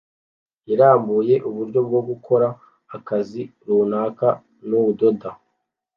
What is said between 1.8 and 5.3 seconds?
bwo gukora akazi runaka nudodo